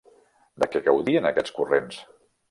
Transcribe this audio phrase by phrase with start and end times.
[0.63, 2.01] De què gaudien aquests corrents?